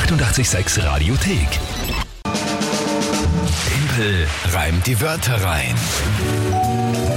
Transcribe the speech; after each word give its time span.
886 0.00 0.84
Radiothek. 0.84 1.48
Tempel 3.66 4.26
reimt 4.52 4.86
die 4.86 5.00
Wörter 5.00 5.42
rein. 5.42 5.74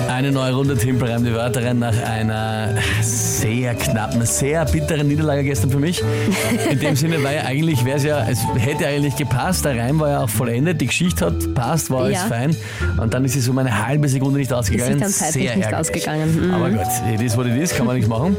Eine 0.08 0.32
neue 0.32 0.54
Runde 0.54 0.78
Timpel 0.78 1.12
reimt 1.12 1.28
die 1.28 1.34
Wörter 1.34 1.64
rein 1.66 1.80
nach 1.80 1.96
einer 2.04 2.76
sehr 3.02 3.76
knappen, 3.76 4.26
sehr 4.26 4.64
bitteren 4.64 5.10
Niederlage 5.10 5.44
gestern 5.44 5.72
für 5.72 5.78
mich. 5.80 6.02
In 6.72 6.80
dem 6.80 6.96
Sinne, 6.96 7.22
weil 7.22 7.36
ja 7.36 7.42
eigentlich 7.44 7.84
wäre 7.84 7.98
es 7.98 8.04
ja, 8.06 8.26
es 8.30 8.40
hätte 8.58 8.88
eigentlich 8.88 9.18
gepasst, 9.18 9.66
der 9.66 9.78
Reim 9.78 10.00
war 10.00 10.10
ja 10.10 10.20
auch 10.22 10.30
vollendet, 10.30 10.80
die 10.80 10.88
Geschichte 10.88 11.26
hat 11.26 11.54
passt, 11.54 11.90
war 11.92 12.04
alles 12.06 12.20
Ja. 12.20 12.28
fein. 12.28 12.56
Und 12.98 13.14
dann 13.14 13.26
ist 13.26 13.36
es 13.36 13.50
um 13.50 13.58
eine 13.58 13.86
halbe 13.86 14.08
Sekunde 14.08 14.40
nicht 14.40 14.54
ausgegangen. 14.54 15.00
dann 15.02 15.10
zeitlich 15.12 15.44
sehr 15.48 15.56
nicht 15.58 15.66
ärgerlich. 15.66 15.90
ausgegangen. 15.90 16.48
Mhm. 16.48 16.54
Aber 16.54 16.70
gut, 16.70 16.88
it 17.14 17.20
is 17.22 17.36
what 17.36 17.46
it 17.46 17.58
is, 17.62 17.76
kann 17.76 17.86
man 17.86 17.96
nichts 17.98 18.10
machen. 18.10 18.38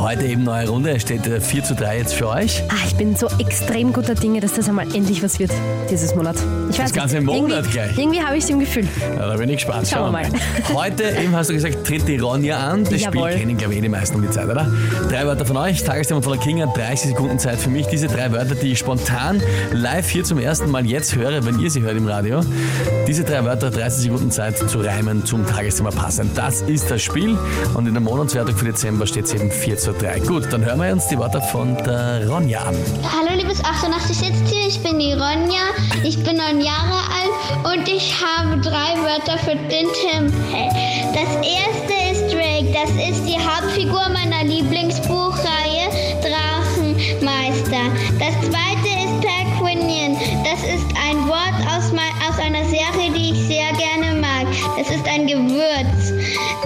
Heute 0.00 0.26
eben 0.26 0.42
neue 0.42 0.68
Runde, 0.68 0.90
es 0.90 1.02
steht 1.02 1.24
äh, 1.26 1.40
4 1.40 1.62
zu 1.62 1.74
3 1.76 1.98
jetzt 1.98 2.14
für 2.14 2.28
euch. 2.28 2.62
Ah, 2.68 2.74
ich 2.84 2.96
bin 2.96 3.14
so 3.14 3.28
extrem 3.38 3.92
guter 3.92 4.14
Dinge, 4.16 4.40
dass 4.40 4.54
das 4.54 4.68
einmal 4.68 4.86
endlich 4.92 5.22
was 5.22 5.38
wird 5.38 5.52
dieses 5.88 6.16
Monat. 6.16 6.34
Ich 6.70 6.78
weiß 6.78 6.92
ganze 6.92 7.16
nicht, 7.16 7.26
Monat 7.26 7.58
irgendwie, 7.58 7.70
gleich. 7.70 7.98
Irgendwie 7.98 8.20
habe 8.20 8.36
ich 8.36 8.42
es 8.44 8.50
im 8.50 8.58
Gefühl. 8.58 8.88
Ja, 9.16 9.28
da 9.28 9.36
bin 9.36 9.48
ich 9.48 9.56
gespannt. 9.56 9.86
Schauen 9.88 10.12
wir 10.12 10.22
mal. 10.22 10.26
Heute 10.74 11.04
eben 11.04 11.34
hast 11.36 11.50
du 11.50 11.54
gesagt, 11.54 11.86
tritt 11.86 12.08
die 12.08 12.18
Ronja 12.18 12.58
an. 12.58 12.82
Das 12.84 13.00
Jawohl. 13.00 13.30
Spiel 13.30 13.40
kennen, 13.40 13.56
glaube 13.56 13.74
ich, 13.74 13.78
eh 13.78 13.82
die 13.82 13.88
meisten 13.88 14.16
um 14.16 14.22
die 14.22 14.30
Zeit, 14.30 14.48
oder? 14.48 14.66
Drei 15.08 15.26
Wörter 15.26 15.46
von 15.46 15.56
euch, 15.58 15.84
Tagesthema 15.84 16.20
von 16.20 16.32
der 16.32 16.42
Kinga, 16.42 16.66
30 16.66 17.10
Sekunden 17.10 17.38
Zeit 17.38 17.58
für 17.58 17.70
mich. 17.70 17.86
Diese 17.86 18.08
drei 18.08 18.32
Wörter, 18.32 18.56
die 18.56 18.72
ich 18.72 18.80
spontan 18.80 19.40
live 19.70 20.08
hier 20.08 20.24
zum 20.24 20.38
ersten 20.38 20.70
Mal 20.70 20.84
jetzt 20.86 21.14
höre, 21.14 21.46
wenn 21.46 21.60
ihr 21.60 21.70
sie 21.70 21.82
hört 21.82 21.96
im 21.96 22.08
Radio. 22.08 22.40
Diese 23.06 23.22
drei 23.22 23.44
Wörter, 23.44 23.70
30 23.70 24.02
Sekunden 24.02 24.30
Zeit 24.32 24.58
zu 24.58 24.80
reimen 24.80 25.24
zum 25.24 25.46
Tagesthema 25.46 25.90
passen. 25.90 26.30
Das 26.34 26.62
ist 26.62 26.90
das 26.90 27.00
Spiel. 27.00 27.38
Und 27.74 27.86
in 27.86 27.94
der 27.94 28.02
Monatswertung 28.02 28.56
für 28.56 28.64
Dezember 28.64 29.06
steht 29.06 29.26
es 29.26 29.34
eben 29.34 29.50
4 29.50 29.76
zu 29.76 29.83
3. 29.92 30.20
Gut, 30.20 30.50
dann 30.50 30.64
hören 30.64 30.80
wir 30.80 30.92
uns 30.92 31.08
die 31.08 31.18
Wörter 31.18 31.42
von 31.42 31.76
der 31.84 32.26
Ronja 32.28 32.60
an. 32.60 32.76
Hallo 33.02 33.36
liebes 33.36 33.62
88 33.62 34.16
Sitztier, 34.16 34.66
ich 34.66 34.82
bin 34.82 34.98
die 34.98 35.12
Ronja, 35.12 35.74
ich 36.02 36.16
bin 36.24 36.36
neun 36.36 36.60
Jahre 36.60 37.00
alt 37.12 37.76
und 37.76 37.88
ich 37.88 38.14
habe 38.14 38.60
drei 38.60 38.96
Wörter 39.02 39.38
für 39.38 39.56
den 39.56 39.86
Tempel. 39.92 40.32
Das 41.12 41.36
erste 41.36 41.94
ist 42.12 42.32
Drake, 42.32 42.72
das 42.72 42.90
ist 43.08 43.24
die 43.28 43.38
Hauptfigur 43.38 44.08
meiner 44.08 44.44
Lieblingsbuchreihe 44.44 45.90
Drachenmeister. 46.22 47.84
Das 48.18 48.34
zweite 48.40 48.88
ist 49.04 49.20
Perquinian, 49.20 50.16
das 50.44 50.62
ist 50.62 50.86
ein 50.96 51.28
Wort 51.28 51.58
aus, 51.68 51.92
aus 52.28 52.38
einer 52.38 52.64
Serie, 52.64 53.03
Gewürz. 55.26 56.12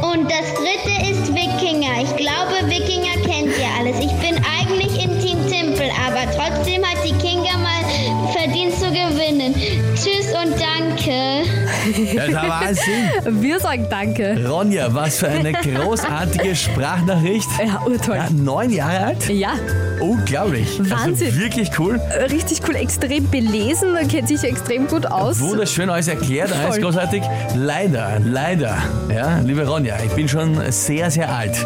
Und 0.02 0.30
das 0.30 0.54
dritte 0.54 1.10
ist 1.10 1.34
Wikinger. 1.34 2.02
Ich 2.02 2.16
glaube, 2.16 2.68
Wikinger 2.68 3.14
kennt 3.24 3.56
ihr 3.58 3.68
alles. 3.78 3.98
Ich 4.00 4.12
bin 4.18 4.36
eigentlich 4.60 5.04
in 5.04 5.17
Team 5.58 5.74
Timpel, 5.74 5.90
aber 6.06 6.30
trotzdem 6.32 6.84
hat 6.84 6.98
die 7.04 7.12
Kinga 7.14 7.56
mal 7.58 8.32
verdient 8.32 8.74
zu 8.74 8.86
gewinnen. 8.90 9.54
Tschüss 9.94 10.28
und 10.32 10.54
danke. 10.58 11.48
Das 12.16 12.32
war 12.34 12.48
Wahnsinn. 12.48 13.08
Wir 13.42 13.58
sagen 13.60 13.86
Danke. 13.88 14.46
Ronja, 14.48 14.92
was 14.94 15.18
für 15.18 15.28
eine 15.28 15.52
großartige 15.52 16.54
Sprachnachricht. 16.54 17.48
Ja, 17.64 17.82
urtoll. 17.86 18.16
Ja, 18.16 18.28
neun 18.30 18.70
Jahre 18.70 19.06
alt? 19.06 19.28
Ja, 19.28 19.52
Unglaublich. 20.00 20.78
Wahnsinn. 20.78 21.26
Also 21.28 21.38
wirklich 21.40 21.70
cool. 21.78 22.00
richtig 22.30 22.60
cool, 22.68 22.76
extrem 22.76 23.28
belesen, 23.28 23.96
kennt 24.08 24.28
sich 24.28 24.44
extrem 24.44 24.86
gut 24.86 25.06
aus. 25.06 25.40
Wunderschön 25.40 25.90
alles 25.90 26.06
erklärt, 26.08 26.52
alles 26.52 26.76
Voll. 26.76 26.84
großartig. 26.84 27.22
Leider, 27.56 28.20
leider, 28.24 28.76
ja, 29.12 29.40
liebe 29.44 29.66
Ronja, 29.66 29.96
ich 30.04 30.12
bin 30.12 30.28
schon 30.28 30.60
sehr, 30.70 31.10
sehr 31.10 31.34
alt. 31.34 31.56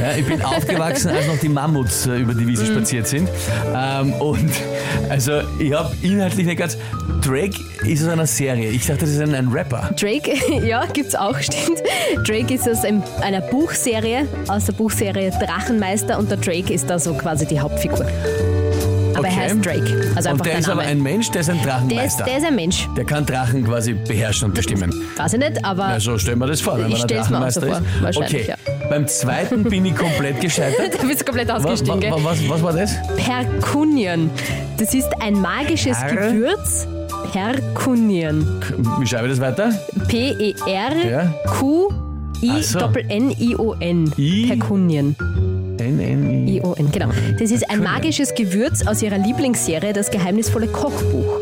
Ja, 0.00 0.12
ich 0.16 0.24
bin 0.26 0.42
aufgewachsen, 0.44 1.10
als 1.10 1.26
noch 1.26 1.38
die 1.38 1.48
Mammuts 1.48 2.06
äh, 2.06 2.18
über 2.18 2.34
die 2.34 2.42
Mhm. 2.44 2.48
Wiese 2.48 2.66
spaziert 2.66 3.06
sind. 3.08 3.28
Ähm, 3.74 4.12
und 4.14 4.50
also 5.08 5.40
ich 5.58 5.72
habe 5.72 5.94
inhaltlich 6.02 6.46
nicht 6.46 6.58
ganz. 6.58 6.76
Drake 7.24 7.56
ist 7.86 8.02
aus 8.02 8.08
einer 8.08 8.26
Serie. 8.26 8.70
Ich 8.70 8.86
dachte, 8.86 9.00
das 9.00 9.10
ist 9.10 9.20
ein, 9.20 9.34
ein 9.34 9.48
Rapper. 9.48 9.90
Drake, 9.98 10.32
ja, 10.66 10.86
gibt's 10.86 11.14
auch, 11.14 11.38
stimmt. 11.40 11.82
Drake 12.26 12.54
ist 12.54 12.68
aus 12.68 12.84
einem- 12.84 13.02
einer 13.20 13.40
Buchserie, 13.40 14.26
aus 14.48 14.66
der 14.66 14.72
Buchserie 14.72 15.30
Drachenmeister 15.30 16.18
und 16.18 16.30
der 16.30 16.38
Drake 16.38 16.72
ist 16.72 16.88
da 16.90 16.98
so 16.98 17.14
quasi 17.14 17.46
die 17.46 17.60
Hauptfigur. 17.60 18.06
Aber 19.24 19.28
Okay. 19.32 19.40
er 19.40 19.44
heißt 19.44 19.64
Drake, 19.64 20.12
also 20.16 20.30
und 20.30 20.38
der 20.44 20.52
der 20.52 20.58
ist 20.58 20.68
aber 20.68 20.80
Name. 20.82 20.88
ein 20.92 21.02
Mensch, 21.02 21.30
der 21.30 21.40
ist 21.42 21.50
ein 21.50 21.56
der, 21.56 21.62
ist, 21.62 21.68
Drachenmeister. 21.72 22.24
der 22.24 22.36
ist 22.38 22.44
ein 22.46 22.56
Mensch. 22.56 22.88
Der 22.96 23.04
kann 23.04 23.24
Drachen 23.26 23.64
quasi 23.64 23.92
beherrschen 23.94 24.48
und 24.48 24.54
bestimmen. 24.54 24.92
Weiß 25.16 25.32
ich 25.34 25.38
nicht, 25.38 25.64
aber 25.64 25.84
Also 25.84 26.18
stellen 26.18 26.38
wir 26.38 26.46
das 26.46 26.60
vor, 26.60 26.74
wenn 26.74 26.82
man 26.90 26.92
ein 26.92 26.98
stell's 26.98 27.30
mir 27.30 27.38
auch 27.44 27.50
so 27.50 27.60
Drachenmeister 27.60 27.66
vor, 27.66 27.76
ist. 28.08 28.18
wahrscheinlich, 28.20 28.48
Okay, 28.50 28.54
beim 28.90 29.06
zweiten 29.06 29.62
bin 29.64 29.84
ich 29.86 29.94
komplett 29.96 30.40
gescheitert. 30.40 30.94
da 31.00 31.06
bist 31.06 31.20
du 31.20 31.24
komplett 31.24 31.48
Was, 31.48 31.64
ausgestiegen. 31.64 32.00
gell? 32.00 32.12
was, 32.18 32.48
was 32.48 32.62
war 32.62 32.72
das? 32.72 32.94
Perkunion. 33.16 34.30
Das 34.78 34.92
ist 34.94 35.08
ein 35.20 35.34
magisches 35.40 35.98
Per- 35.98 36.32
Gewürz. 36.32 36.86
Perkunion. 37.32 38.46
Wie 38.98 39.06
schreibe 39.06 39.28
ich 39.28 39.38
das 39.38 39.40
weiter? 39.40 39.70
P-E-R-Q-I-N-N-I-O-N. 42.92 44.12
I- 44.18 44.46
Perkunion. 44.48 45.16
Genau. 46.92 47.10
Das 47.38 47.50
ist 47.50 47.68
ein 47.70 47.82
magisches 47.82 48.34
Gewürz 48.34 48.86
aus 48.86 49.02
ihrer 49.02 49.18
Lieblingsserie, 49.18 49.92
das 49.92 50.10
geheimnisvolle 50.10 50.68
Kochbuch. 50.68 51.40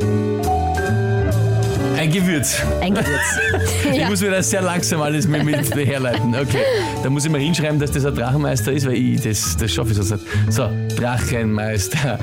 Ein 2.00 2.10
Gewürz. 2.10 2.56
Ein 2.80 2.94
Gewürz. 2.94 3.38
Ich 3.92 3.98
ja. 3.98 4.08
muss 4.08 4.22
mir 4.22 4.30
das 4.30 4.48
sehr 4.48 4.62
langsam 4.62 5.02
alles 5.02 5.26
mit, 5.28 5.44
mit 5.44 5.74
herleiten. 5.86 6.34
Okay. 6.34 6.62
Da 7.02 7.10
muss 7.10 7.26
ich 7.26 7.30
mal 7.30 7.40
hinschreiben, 7.40 7.78
dass 7.78 7.90
das 7.90 8.06
ein 8.06 8.14
Drachenmeister 8.14 8.72
ist, 8.72 8.86
weil 8.86 8.94
ich, 8.94 9.20
das, 9.20 9.56
das 9.58 9.70
schaffe 9.70 9.90
ich 9.90 9.96
sonst 9.96 10.12
nicht. 10.12 10.24
So, 10.48 10.70
Drachenmeister. 10.96 12.18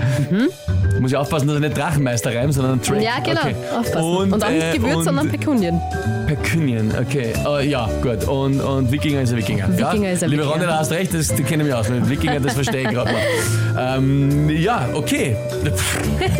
Muss 0.99 1.11
ich 1.11 1.17
aufpassen, 1.17 1.47
dass 1.47 1.57
ich 1.57 1.61
nicht 1.61 1.77
Drachenmeister 1.77 2.33
reim, 2.35 2.51
sondern. 2.51 2.79
Mhm. 2.79 3.01
ja, 3.01 3.19
genau. 3.19 3.41
Okay. 3.41 3.55
Aufpassen. 3.77 4.03
Und, 4.03 4.33
Und, 4.33 4.43
auch 4.43 4.49
nicht 4.49 4.63
äh, 4.63 4.77
Gewürz, 4.77 4.95
und 4.95 5.03
sondern 5.03 5.29
Perkunion. 5.29 5.81
Perkunion, 6.25 6.91
okay. 6.99 7.33
Äh, 7.45 7.69
ja, 7.69 7.89
gut. 8.01 8.27
Und, 8.27 8.59
und 8.59 8.91
Wikinger 8.91 9.21
ist 9.21 9.31
ein 9.31 9.37
Wikinger. 9.37 9.69
ja? 9.77 9.91
Wikinger 9.91 10.11
ist 10.11 10.23
ein 10.23 10.29
Liebe 10.29 10.41
Wikinger. 10.41 10.55
Ronja, 10.55 10.67
du 10.67 10.79
hast 10.79 10.91
recht, 10.91 11.13
das, 11.13 11.27
die 11.27 11.43
kenne 11.43 11.63
ich 11.63 11.69
mich 11.69 11.73
aus. 11.73 11.87
Mit 11.89 12.09
Wikinger, 12.09 12.39
das 12.39 12.53
verstehe 12.53 12.81
ich 12.81 12.89
gerade 12.89 13.11
mal. 13.11 13.21
Ähm, 13.79 14.49
ja, 14.49 14.89
okay. 14.95 15.35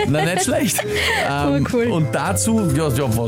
Na, 0.08 0.26
nicht 0.26 0.46
schlecht. 0.46 0.84
Ähm, 1.30 1.64
Urcool. 1.64 1.86
Und 1.92 2.08
dazu, 2.12 2.68
ja, 2.76 2.88
ja, 2.88 3.16
was? 3.16 3.27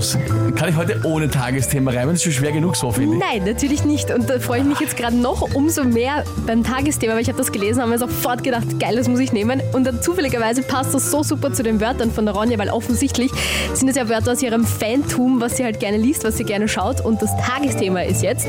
Kann 0.55 0.69
ich 0.69 0.75
heute 0.75 1.01
ohne 1.03 1.29
Tagesthema 1.29 1.91
reimen? 1.91 2.09
Das 2.09 2.15
ist 2.15 2.23
schon 2.23 2.33
schwer 2.33 2.51
genug 2.51 2.75
so, 2.75 2.91
finde 2.91 3.15
ich. 3.15 3.21
Nein, 3.21 3.43
natürlich 3.45 3.83
nicht. 3.85 4.11
Und 4.11 4.29
da 4.29 4.39
freue 4.39 4.59
ich 4.59 4.65
mich 4.65 4.79
jetzt 4.79 4.97
gerade 4.97 5.15
noch 5.15 5.41
umso 5.53 5.83
mehr 5.83 6.23
beim 6.45 6.63
Tagesthema, 6.63 7.13
weil 7.13 7.21
ich 7.21 7.27
habe 7.27 7.37
das 7.37 7.51
gelesen, 7.51 7.81
habe 7.81 7.91
mir 7.91 7.99
sofort 7.99 8.43
gedacht, 8.43 8.79
geil, 8.79 8.95
das 8.95 9.07
muss 9.07 9.19
ich 9.19 9.31
nehmen. 9.31 9.61
Und 9.73 9.85
dann 9.85 10.01
zufälligerweise 10.01 10.63
passt 10.63 10.93
das 10.93 11.11
so 11.11 11.23
super 11.23 11.53
zu 11.53 11.63
den 11.63 11.81
Wörtern 11.81 12.11
von 12.11 12.25
der 12.25 12.33
Ronja, 12.33 12.57
weil 12.57 12.69
offensichtlich 12.69 13.31
sind 13.73 13.89
es 13.89 13.95
ja 13.95 14.09
Wörter 14.09 14.31
aus 14.31 14.41
ihrem 14.41 14.65
Fantum, 14.65 15.41
was 15.41 15.57
sie 15.57 15.63
halt 15.63 15.79
gerne 15.79 15.97
liest, 15.97 16.23
was 16.23 16.37
sie 16.37 16.43
gerne 16.43 16.67
schaut. 16.67 17.01
Und 17.01 17.21
das 17.21 17.31
Tagesthema 17.37 18.01
ist 18.01 18.21
jetzt, 18.23 18.47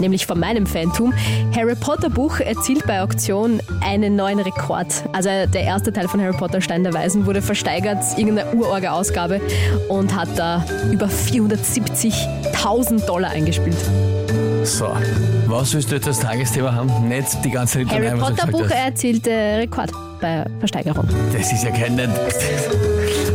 nämlich 0.00 0.26
von 0.26 0.38
meinem 0.38 0.66
Fantum, 0.66 1.12
Harry 1.54 1.74
Potter 1.74 2.10
Buch 2.10 2.40
erzielt 2.40 2.86
bei 2.86 3.02
Auktion 3.02 3.60
einen 3.80 4.16
neuen 4.16 4.38
Rekord. 4.38 4.86
Also 5.12 5.28
der 5.28 5.62
erste 5.62 5.92
Teil 5.92 6.08
von 6.08 6.20
Harry 6.20 6.36
Potter 6.36 6.60
Stein 6.60 6.84
der 6.84 6.94
Weisen 6.94 7.26
wurde 7.26 7.42
versteigert, 7.42 8.02
irgendeine 8.16 8.52
urorge 8.54 8.90
Ausgabe 8.90 9.40
und 9.88 10.14
hat 10.14 10.28
da 10.36 10.64
über 10.90 11.06
470.000 11.06 13.06
Dollar 13.06 13.30
eingespielt. 13.30 13.76
So, 14.64 14.88
was 15.46 15.74
willst 15.74 15.90
du 15.90 15.96
jetzt 15.96 16.06
als 16.06 16.20
Tagesthema 16.20 16.74
haben? 16.74 17.08
Nicht 17.08 17.44
die 17.44 17.50
ganze 17.50 17.84
Zeit 17.84 17.90
Harry 17.90 18.18
Potter 18.18 18.46
Buch 18.46 18.70
erzielte 18.70 19.30
Rekord 19.30 19.90
bei 20.20 20.44
Versteigerung. 20.58 21.06
Das 21.32 21.52
ist 21.52 21.64
ja 21.64 21.70
kein... 21.70 22.00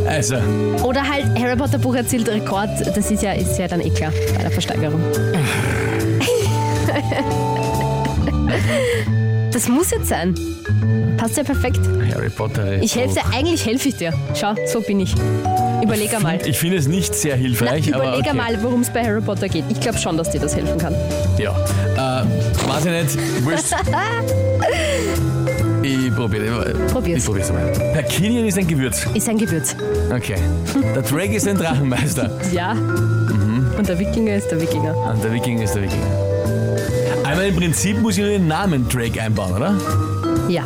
Also, 0.07 0.37
Oder 0.83 1.07
halt 1.07 1.27
Harry 1.39 1.55
Potter 1.55 1.77
Buch 1.77 1.93
erzielt 1.93 2.27
Rekord, 2.27 2.69
das 2.95 3.11
ist 3.11 3.21
ja, 3.21 3.33
ist 3.33 3.59
ja 3.59 3.67
dann 3.67 3.81
eh 3.81 3.91
klar 3.91 4.11
bei 4.35 4.41
der 4.41 4.51
Versteigerung. 4.51 4.99
Das 9.59 9.67
muss 9.67 9.91
jetzt 9.91 10.07
sein. 10.07 10.35
Passt 11.17 11.35
ja 11.35 11.43
perfekt. 11.43 11.81
Harry 12.15 12.29
Potter... 12.29 12.81
Ich 12.81 12.95
helfe 12.95 13.15
dir, 13.15 13.25
eigentlich 13.35 13.65
helfe 13.65 13.89
ich 13.89 13.97
dir. 13.97 14.13
Schau, 14.33 14.55
so 14.65 14.79
bin 14.79 15.01
ich. 15.01 15.13
Überleg 15.83 16.15
einmal. 16.15 16.39
Ich 16.47 16.57
finde 16.57 16.77
es 16.77 16.87
nicht 16.87 17.13
sehr 17.13 17.35
Na, 17.35 17.41
hilfreich, 17.41 17.93
aber 17.93 18.03
überleg 18.03 18.19
okay. 18.21 18.29
einmal, 18.29 18.63
worum 18.63 18.79
es 18.79 18.89
bei 18.89 19.03
Harry 19.03 19.19
Potter 19.19 19.49
geht. 19.49 19.65
Ich 19.67 19.81
glaube 19.81 19.97
schon, 19.97 20.15
dass 20.15 20.29
dir 20.31 20.39
das 20.39 20.55
helfen 20.55 20.77
kann. 20.77 20.95
Ja. 21.37 21.51
Äh, 21.51 22.69
weiß 22.69 22.85
ich 22.85 23.15
nicht. 23.15 23.43
Wurscht. 23.43 23.75
Ich 25.81 26.13
probiere. 26.13 26.73
Probier's. 26.91 27.19
Ich 27.19 27.25
probier's 27.25 27.51
mal. 27.51 27.71
Perkinion 27.93 28.45
ist 28.45 28.57
ein 28.57 28.67
Gewürz. 28.67 29.07
Ist 29.13 29.27
ein 29.27 29.37
Gewürz. 29.37 29.75
Okay. 30.13 30.35
Der 30.93 31.01
Drake 31.01 31.35
ist 31.35 31.47
ein 31.47 31.57
Drachenmeister. 31.57 32.29
Ja. 32.53 32.73
Und 32.73 33.87
der 33.87 33.97
Wikinger 33.97 34.35
ist 34.35 34.51
der 34.51 34.61
Wikinger. 34.61 34.95
Und 34.95 35.23
der 35.23 35.33
Wikinger 35.33 35.63
ist 35.63 35.75
der 35.75 35.83
Wikinger. 35.83 36.28
Einmal 37.39 37.53
im 37.53 37.55
Prinzip 37.55 38.01
muss 38.01 38.17
ich 38.17 38.19
nur 38.19 38.31
den 38.31 38.47
Namen 38.49 38.85
Drake 38.89 39.21
einbauen, 39.21 39.53
oder? 39.53 39.73
Ja. 40.49 40.63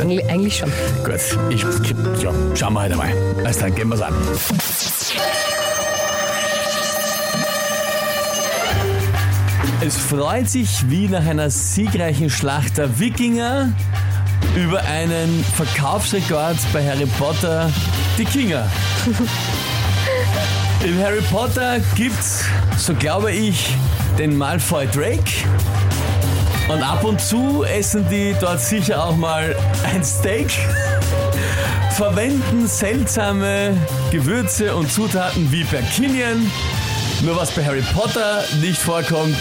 Eig- 0.00 0.28
Eigentlich 0.28 0.58
schon. 0.58 0.70
Gut, 1.02 1.14
ich, 1.48 1.62
ja, 2.22 2.30
schauen 2.54 2.74
wir 2.74 2.80
halt 2.82 2.92
einmal. 2.92 3.10
Also 3.42 3.60
dann 3.60 3.74
gehen 3.74 3.88
wir's 3.88 4.02
an. 4.02 4.12
Es 9.84 9.96
freut 9.96 10.48
sich 10.48 10.88
wie 10.90 11.08
nach 11.08 11.24
einer 11.26 11.48
siegreichen 11.50 12.30
Schlacht 12.30 12.78
der 12.78 12.98
Wikinger 12.98 13.70
über 14.54 14.82
einen 14.82 15.42
Verkaufsrekord 15.56 16.56
bei 16.72 16.86
Harry 16.86 17.06
Potter, 17.18 17.70
die 18.18 18.24
Kinga. 18.24 18.68
In 20.84 20.98
Harry 20.98 21.20
Potter 21.30 21.78
gibt's, 21.94 22.44
so 22.76 22.92
glaube 22.94 23.30
ich, 23.30 23.76
den 24.18 24.36
Malfoy 24.36 24.86
Drake. 24.88 25.30
Und 26.68 26.82
ab 26.82 27.04
und 27.04 27.20
zu 27.20 27.62
essen 27.62 28.04
die 28.08 28.34
dort 28.40 28.60
sicher 28.60 29.04
auch 29.04 29.16
mal 29.16 29.54
ein 29.84 30.02
Steak. 30.02 30.50
Verwenden 31.96 32.66
seltsame 32.66 33.76
Gewürze 34.10 34.74
und 34.74 34.90
Zutaten 34.90 35.52
wie 35.52 35.62
Berkinian. 35.62 36.50
Nur 37.22 37.36
was 37.36 37.52
bei 37.52 37.64
Harry 37.64 37.84
Potter 37.94 38.42
nicht 38.60 38.78
vorkommt, 38.78 39.38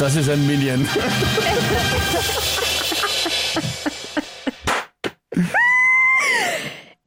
das 0.00 0.16
ist 0.16 0.28
ein 0.28 0.44
Minion. 0.48 0.88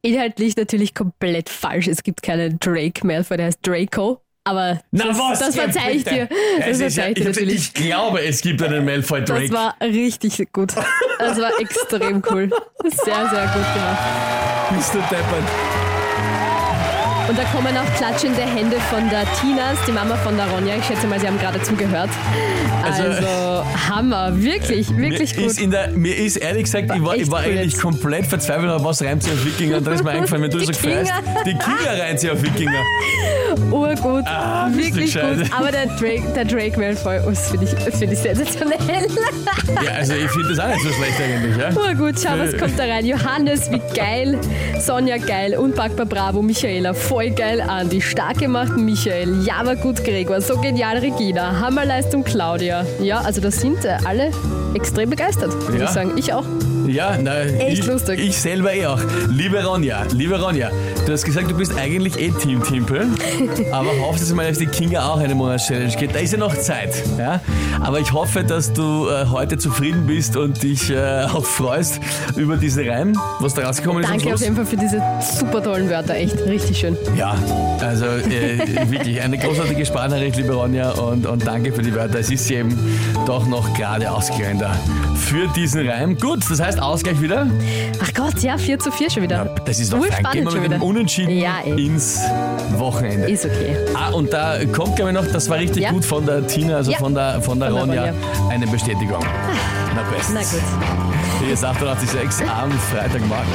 Inhaltlich 0.05 0.55
natürlich 0.55 0.93
komplett 0.93 1.49
falsch. 1.49 1.87
Es 1.87 2.03
gibt 2.03 2.21
keinen 2.21 2.59
Drake 2.59 3.05
mehr, 3.05 3.23
der 3.23 3.45
heißt 3.47 3.59
Draco. 3.65 4.21
Aber 4.47 4.79
Na 4.91 5.05
das, 5.07 5.17
was? 5.17 5.39
das 5.39 5.55
verzeih 5.55 5.91
ich 5.93 6.03
dir. 6.03 6.29
Das 6.59 6.79
ist 6.79 6.95
ja, 6.95 7.07
ich 7.07 7.15
dir 7.15 7.21
ich, 7.21 7.27
natürlich. 7.27 7.55
ich 7.55 7.73
glaube, 7.73 8.23
es 8.23 8.41
gibt 8.41 8.61
einen 8.61 8.85
Malfoy 8.85 9.21
Das 9.21 9.29
Drake. 9.29 9.51
war 9.51 9.75
richtig 9.81 10.37
gut. 10.53 10.73
Das 11.17 11.39
war 11.41 11.49
extrem 11.59 12.21
cool. 12.29 12.51
Sehr, 12.83 13.29
sehr 13.29 13.47
gut 13.47 13.73
gemacht. 13.73 14.69
Bist 14.75 14.93
du 14.93 14.99
deppert? 14.99 15.84
Und 17.27 17.38
da 17.38 17.44
kommen 17.45 17.75
auch 17.77 17.95
klatschende 17.98 18.42
Hände 18.42 18.77
von 18.89 19.10
der 19.10 19.24
Tinas, 19.42 19.77
die 19.88 19.92
Mama 19.92 20.16
von 20.18 20.38
der 20.38 20.48
Ronja. 20.48 20.75
Ich 20.77 20.86
schätze 20.86 21.07
mal, 21.07 21.19
sie 21.19 21.27
haben 21.27 21.39
gerade 21.39 21.62
zugehört. 21.62 22.10
Also, 22.83 23.04
Also- 23.04 23.66
Hammer. 23.89 24.31
Wirklich, 24.36 24.95
wirklich 24.95 25.36
Ist 25.38 25.56
gut. 25.57 25.63
in 25.63 25.72
der, 25.72 25.89
mir 25.92 26.16
ist 26.16 26.38
ehrlich 26.38 26.63
gesagt, 26.66 26.92
ich 26.95 27.04
war, 27.04 27.16
ich 27.16 27.31
war 27.31 27.39
eigentlich 27.39 27.74
jetzt. 27.74 27.81
komplett 27.81 28.25
verzweifelt, 28.27 28.69
aber 28.69 28.83
was 28.83 29.01
reimt 29.01 29.24
sich 29.24 29.33
auf 29.33 29.44
Wikinger? 29.45 29.77
Und 29.77 29.88
dann 29.88 29.94
ist 29.95 30.04
mir 30.04 30.12
eingefallen, 30.12 30.44
wenn 30.44 30.51
du 30.51 30.60
Die 30.60 30.66
so 30.66 30.72
gefreust, 30.72 31.12
Kinga. 31.12 31.44
die 31.45 31.51
Kinga 31.54 32.04
reimt 32.04 32.19
sich 32.19 32.30
auf 32.30 32.42
Wikinger. 32.44 32.80
Urgut. 33.72 34.24
Ah, 34.27 34.68
wirklich 34.72 35.13
gut. 35.13 35.51
Aber 35.57 35.72
der 35.72 35.88
Drake, 35.88 36.24
der 36.36 36.45
Drake 36.45 36.80
Malfoy, 36.80 37.19
oh, 37.25 37.30
das 37.30 37.50
finde 37.50 37.66
ich, 37.66 37.95
find 37.95 38.12
ich 38.13 38.19
sensationell. 38.19 39.07
Ja, 39.83 39.92
also 39.94 40.13
ich 40.13 40.30
finde 40.30 40.50
das 40.50 40.60
auch 40.60 40.68
nicht 40.68 40.83
so 40.83 40.89
schlecht 40.92 41.13
eigentlich, 41.22 41.57
ja? 41.57 41.69
Urgut, 41.69 42.16
schau, 42.22 42.38
was 42.38 42.56
kommt 42.57 42.77
da 42.77 42.83
rein. 42.83 43.06
Johannes, 43.06 43.72
wie 43.72 43.81
geil. 43.95 44.38
Sonja, 44.80 45.18
geil. 45.18 45.57
Unpackbar 45.57 46.06
Bravo. 46.06 46.42
Michaela, 46.42 46.94
voll 46.94 47.14
geil. 47.23 47.62
Andi, 47.62 48.01
stark 48.01 48.38
gemacht. 48.39 48.75
Michael, 48.77 49.44
ja, 49.45 49.65
war 49.65 49.75
gut. 49.75 50.03
Gregor, 50.03 50.41
so 50.41 50.57
genial. 50.59 50.97
Regina, 50.97 51.59
Hammerleistung. 51.59 52.23
Claudia. 52.23 52.85
Ja, 53.01 53.21
also 53.21 53.41
da 53.41 53.51
sind 53.51 53.83
äh, 53.85 53.97
alle 54.06 54.31
extrem 54.73 55.09
begeistert, 55.09 55.53
würde 55.67 55.77
Ja. 55.79 55.83
ich 55.85 55.89
sagen. 55.91 56.12
Ich 56.17 56.33
auch. 56.33 56.45
Ja, 56.87 57.17
na, 57.21 57.41
Echt 57.41 57.79
ich, 57.79 57.85
lustig. 57.85 58.19
ich 58.19 58.37
selber 58.37 58.73
eh 58.73 58.85
auch. 58.85 58.99
Liebe 59.29 59.63
Ronja, 59.63 60.03
liebe 60.13 60.39
Ronja, 60.41 60.69
du 61.05 61.11
hast 61.11 61.23
gesagt, 61.23 61.49
du 61.49 61.55
bist 61.55 61.75
eigentlich 61.77 62.19
eh 62.19 62.31
Team 62.31 62.63
Timpel, 62.63 63.07
aber 63.71 63.89
hoffst, 64.01 64.21
dass 64.23 64.33
mal, 64.33 64.47
dass 64.47 64.59
die 64.59 64.67
Kinga 64.67 65.07
auch 65.07 65.19
eine 65.19 65.35
Monatschallenge 65.35 65.95
geht. 65.95 66.13
Da 66.13 66.19
ist 66.19 66.33
ja 66.33 66.39
noch 66.39 66.55
Zeit. 66.55 67.03
Ja? 67.17 67.41
Aber 67.81 67.99
ich 67.99 68.11
hoffe, 68.13 68.43
dass 68.43 68.73
du 68.73 69.07
äh, 69.07 69.25
heute 69.29 69.57
zufrieden 69.57 70.05
bist 70.05 70.37
und 70.37 70.61
dich 70.63 70.89
äh, 70.91 71.23
auch 71.23 71.45
freust 71.45 71.99
über 72.35 72.57
diese 72.57 72.85
Reim, 72.85 73.17
was 73.39 73.53
da 73.53 73.65
rausgekommen 73.65 74.03
ist 74.03 74.09
Danke 74.09 74.33
auf 74.33 74.41
jeden 74.41 74.55
Fall 74.55 74.65
für 74.65 74.77
diese 74.77 75.01
super 75.19 75.63
tollen 75.63 75.89
Wörter. 75.89 76.15
Echt 76.15 76.39
richtig 76.45 76.77
schön. 76.77 76.97
Ja, 77.17 77.35
also 77.81 78.05
äh, 78.05 78.89
wirklich 78.89 79.21
eine 79.21 79.38
großartige 79.38 79.85
Sprachnachricht, 79.85 80.38
liebe 80.38 80.53
Ronja, 80.53 80.91
und, 80.91 81.25
und 81.25 81.45
danke 81.45 81.71
für 81.71 81.81
die 81.81 81.93
Wörter. 81.93 82.19
Es 82.19 82.29
ist 82.29 82.49
eben 82.51 82.77
doch 83.25 83.47
noch 83.47 83.73
gerade 83.73 84.11
ausgegangen 84.11 84.59
da 84.59 84.75
für 85.15 85.47
diesen 85.47 85.88
Reim. 85.88 86.17
Gut, 86.17 86.39
das 86.49 86.61
heißt 86.61 86.75
Ausgleich 86.80 87.22
wieder. 87.22 87.48
Ach 88.04 88.13
Gott, 88.13 88.42
ja, 88.42 88.57
4 88.57 88.80
zu 88.80 88.92
4 88.92 89.10
schon 89.10 89.24
wieder. 89.24 89.45
Ja, 89.45 89.56
das 89.66 89.80
ist 89.80 89.92
doch 89.94 90.04
fein. 90.06 90.25
Gehen 90.31 90.45
wir 90.45 90.51
mit 90.54 90.63
dem 90.66 90.72
wieder. 90.74 90.83
Unentschieden 90.83 91.38
Ja, 91.38 91.60
eh. 91.66 91.86
ins 91.86 92.19
Wochenende. 92.77 93.30
Ist 93.30 93.45
okay. 93.45 93.75
Ah, 93.94 94.10
und 94.12 94.31
da 94.33 94.57
kommt, 94.66 94.95
glaube 94.95 95.12
ich, 95.12 95.16
noch, 95.16 95.25
das 95.31 95.50
war 95.50 95.57
richtig 95.57 95.83
Ja. 95.83 95.92
gut 95.92 96.06
von 96.06 96.25
der 96.25 96.45
Tina, 96.48 96.77
also 96.77 96.92
Ja. 96.92 96.98
von 96.98 97.13
der, 97.16 97.42
von 97.42 97.60
der 97.60 97.69
Von 97.72 97.89
der 97.89 98.06
Ronja, 98.06 98.12
Ronja. 98.12 98.50
eine 98.50 98.68
Bestätigung. 98.68 99.24
Na 99.95 100.01
bestens. 100.16 100.33
Na 100.33 100.42
gut. 100.42 100.62
Hier 101.44 101.54
ist 101.54 101.63
886 101.63 102.45
am 102.50 102.72
Freitagmorgen. 102.72 103.45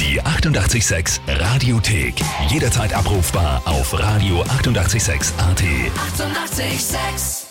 Die 0.00 0.20
886 0.22 1.20
Radiothek. 1.26 2.14
Jederzeit 2.48 2.94
abrufbar 2.94 3.60
auf 3.64 3.92
radio886.at. 3.94 4.50
886! 4.58 5.32
886 5.38 7.47